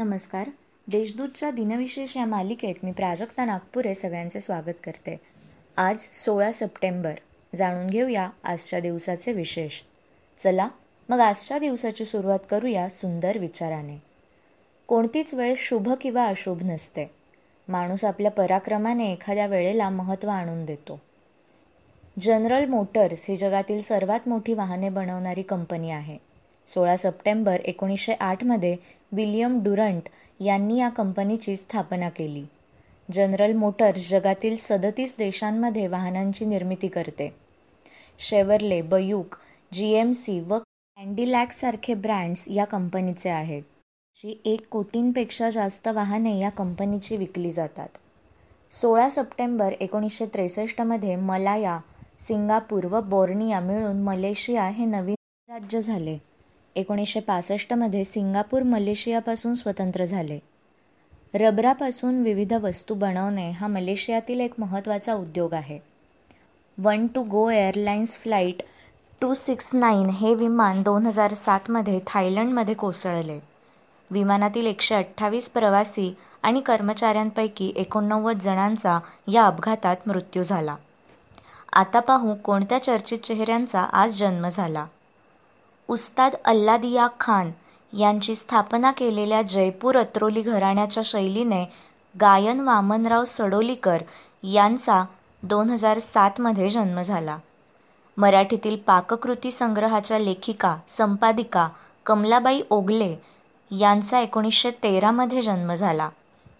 नमस्कार. 0.00 0.50
देशदूतच्या 0.88 1.50
दिनविशेष 1.50 2.16
या 2.16 2.26
मालिकेत 2.26 2.74
मी 2.82 2.92
प्राजक्ता 2.92 3.44
नागपुरे 3.44 3.94
सगळ्यांचे 3.94 4.40
स्वागत 4.40 4.72
करते. 4.84 5.20
आज 5.76 5.98
सोळा 5.98 6.52
सप्टेंबर. 6.52 7.12
जाणून 7.54 7.86
घेऊया 7.86 8.30
आजच्या 8.44 8.80
दिवसाचे 8.80 9.32
विशेष. 9.32 9.72
चला 10.38 10.68
मग 11.08 11.20
आजच्या 11.20 11.58
दिवसाची 11.58 12.04
सुरुवात 12.04 12.38
करूया 12.50 12.88
सुंदर 12.88 13.38
विचाराने. 13.38 14.02
कोणतीच 14.86 15.34
वेळ 15.34 15.54
शुभ 15.56 15.92
किंवा 16.00 16.26
अशुभ 16.26 16.62
नसते. 16.62 17.10
माणूस 17.68 18.04
आपल्या 18.04 18.30
पराक्रमाने 18.30 19.12
एखाद्या 19.12 19.46
वेळेला 19.46 19.90
महत्त्व 19.90 20.28
आणून 20.28 20.64
देतो. 20.64 21.00
जनरल 22.20 22.64
मोटर्स 22.64 23.26
ही 23.30 23.36
जगातील 23.36 23.82
सर्वात 23.82 24.28
मोठी 24.28 24.54
वाहने 24.54 24.88
बनवणारी 24.88 25.42
कंपनी 25.42 25.90
आहे. 25.90 26.18
सोळा 26.66 26.96
सप्टेंबर 26.96 27.54
एकोणीसशे 27.54 28.12
आठमध्ये 28.12 28.76
विलियम 29.12 29.62
डुरंट 29.62 30.08
यांनी 30.40 30.78
या 30.78 30.88
कंपनीची 30.88 31.56
स्थापना 31.56 32.08
केली. 32.08 32.44
जनरल 33.08 33.52
मोटर्स 33.52 34.08
जगातील 34.10 34.56
सदतीस 34.56 35.14
देशांमध्ये 35.18 35.86
वाहनांची 35.86 36.44
निर्मिती 36.44 36.88
करते. 36.88 37.32
Chevrolet 38.18 38.80
Buick 38.82 39.36
G 39.72 39.90
M 39.92 40.12
C 40.12 40.38
व 40.40 40.58
कॅन्डिलॅकसारखे 40.58 41.94
ब्रँड्स 41.94 42.48
या 42.48 42.64
कंपनीचे 42.64 43.28
आहेत 43.28 43.62
जी 44.16 44.36
एक 44.44 44.68
कोटींपेक्षा 44.68 45.50
जास्त 45.50 45.88
वाहने 45.88 46.38
या 46.38 46.50
कंपनीची 46.50 47.16
विकली 47.16 47.50
जातात. 47.50 47.88
सोळा 48.70 49.08
सप्टेंबर 49.08 49.72
एकोणीसशे 49.80 50.26
त्रेसष्टमध्ये 50.26 51.16
मलाया 51.16 51.78
सिंगापूर 52.18 52.84
व 52.84 53.00
बोर्निया 53.00 53.60
मिळून 53.60 54.02
मलेशिया 54.02 54.68
हे 54.68 54.84
नवीन 54.84 55.52
राज्य 55.52 55.80
झाले. 55.80 56.18
एकोणीसशे 56.76 57.20
पासष्टमध्ये 57.20 58.04
सिंगापूर 58.04 58.62
मलेशियापासून 58.62 59.54
स्वतंत्र 59.54 60.04
झाले. 60.04 60.38
रबरापासून 61.34 62.22
विविध 62.22 62.52
वस्तू 62.52 62.94
बनवणे 62.94 63.50
हा 63.50 63.66
मलेशियातील 63.66 64.40
एक 64.40 64.54
महत्त्वाचा 64.58 65.14
उद्योग 65.14 65.54
आहे. 65.54 65.78
One 66.78 67.06
two 67.06 67.22
go 67.22 67.50
airlines 67.50 68.18
flight 68.18 68.62
two 69.20 69.34
six 69.34 69.74
nine 69.74 70.10
हे 70.10 70.34
विमान 70.34 70.82
दोन 70.82 71.06
हजार 71.06 71.34
सातमध्ये 71.34 72.00
थायलंडमध्ये 72.06 72.74
कोसळले. 72.74 73.40
विमानातील 74.10 74.66
एकशे 74.66 74.94
अठ्ठावीस 74.94 75.48
प्रवासी 75.48 76.16
आणि 76.42 76.60
कर्मचाऱ्यांपैकी 76.60 77.72
एकोणनव्वद 77.76 78.38
जणांचा 78.38 78.98
या 79.32 79.46
अपघातात 79.46 79.96
मृत्यू 80.06 80.42
झाला. 80.42 80.76
आता 81.72 82.00
पाहू 82.00 82.34
कोणत्या 82.34 82.82
चर्चित 82.82 83.18
चेहऱ्यांचा 83.18 83.82
आज 83.82 84.18
जन्म 84.18 84.48
झाला. 84.48 84.86
उस्ताद 85.90 86.34
अल्लादिया 86.44 87.08
खान 87.20 87.50
यांची 87.92 88.34
स्थापना 88.34 88.90
केलेल्या 88.90 89.42
जयपूर 89.42 89.96
अत्रोली 89.96 90.42
घराण्याच्या 90.42 91.02
शैलीने 91.06 91.64
गायन 92.20 92.60
वामनराव 92.60 93.24
सडोलीकर 93.24 94.02
यांचा 94.42 95.04
दोन 95.42 95.70
हजार 95.70 95.98
सातमध्ये 95.98 96.68
जन्म 96.68 97.02
झाला. 97.02 97.38
मराठीतील 98.16 98.76
पाककृती 98.76 99.50
संग्रहाच्या 99.50 100.18
लेखिका 100.18 100.76
संपादिका 100.88 101.68
कमलाबाई 102.06 102.62
ओगले 102.70 103.16
यांचा 103.70 104.20
एकोणीसशे 104.20 104.70
तेरामध्ये 104.70 105.42
जन्म 105.42 105.74
झाला. 105.74 106.08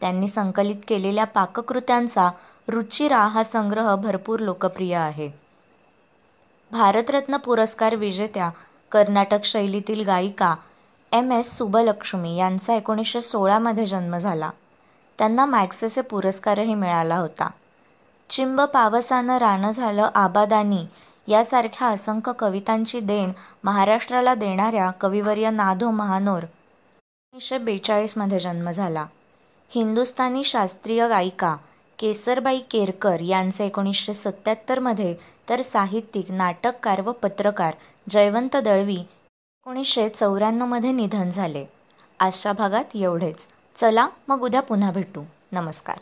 त्यांनी 0.00 0.28
संकलित 0.28 0.76
केलेल्या 0.88 1.24
पाककृत्यांचा 1.24 2.30
रुचिरा 2.68 3.22
हा 3.26 3.42
संग्रह 3.42 3.94
भरपूर 3.94 4.40
लोकप्रिय 4.40 4.94
आहे. 4.94 5.30
भारतरत्न 6.70 7.36
पुरस्कार 7.36 7.94
विजेत्या 7.94 8.50
कर्नाटक 8.92 9.44
शैलीतील 9.44 10.04
गायिका 10.04 10.54
एम 11.12 11.32
एस 11.32 11.56
सुबलक्ष्मी 11.58 12.36
यांचा 12.36 12.74
एकोणीसशे 12.74 13.20
सोळामध्ये 13.20 13.86
जन्म 13.86 14.16
झाला. 14.16 14.50
त्यांना 15.18 15.44
मॅक्सेसे 15.44 16.00
पुरस्कारही 16.00 16.74
मिळाला 16.74 17.16
होता. 17.16 17.48
चिंब 18.30 18.60
पावसानं 18.60 19.38
रानं 19.38 19.70
झालं 19.70 20.08
आबादानी 20.14 20.84
यासारख्या 21.28 21.88
असंख्य 21.88 22.32
कवितांची 22.38 23.00
देण 23.00 23.32
महाराष्ट्राला 23.64 24.34
देणाऱ्या 24.34 24.90
कविवर्य 24.90 25.50
नाधो 25.50 25.90
महानोर 25.90 26.42
एकोणीसशे 26.42 27.58
बेचाळीसमध्ये 27.58 28.38
जन्म 28.38 28.70
झाला. 28.70 29.06
हिंदुस्थानी 29.70 30.44
शास्त्रीय 30.44 31.08
गायिका 31.08 31.56
केसरबाई 31.98 32.58
केरकर 32.70 33.20
यांचे 33.20 33.66
एकोणीसशे 33.66 34.14
सत्त्याहत्तरमध्ये 34.14 35.14
तर 35.48 35.62
साहित्यिक 35.62 36.30
नाटककार 36.30 37.00
व 37.00 37.12
पत्रकार 37.12 37.74
जयवंत 38.10 38.56
दळवी 38.56 38.96
एकोणीसशे 38.96 40.08
चौऱ्याण्णवमध्ये 40.08 40.92
निधन 40.92 41.30
झाले. 41.30 41.66
आजच्या 42.20 42.52
भागात 42.52 42.84
एवढेच. 42.94 43.48
चला 43.74 44.08
मग 44.28 44.42
उद्या 44.42 44.62
पुन्हा 44.62 44.90
भेटू. 44.90 45.22
नमस्कार. 45.52 45.96